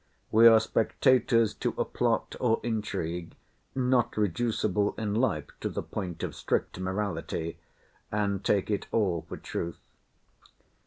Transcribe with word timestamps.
We 0.31 0.47
are 0.47 0.59
spectators 0.59 1.53
to 1.53 1.75
a 1.77 1.85
plot 1.85 2.35
or 2.39 2.59
intrigue 2.63 3.35
(not 3.75 4.17
reducible 4.17 4.95
in 4.97 5.13
life 5.13 5.49
to 5.59 5.69
the 5.69 5.83
point 5.83 6.23
of 6.23 6.33
strict 6.33 6.79
morality) 6.79 7.59
and 8.11 8.43
take 8.43 8.71
it 8.71 8.87
all 8.91 9.27
for 9.29 9.37
truth. 9.37 9.77